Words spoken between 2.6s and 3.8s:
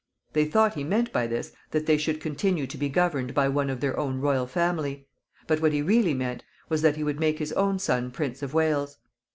to be governed by one